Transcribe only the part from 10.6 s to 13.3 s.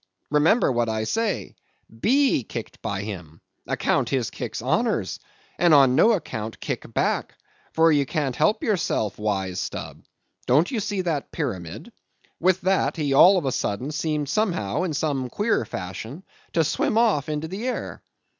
you see that pyramid?' With that, he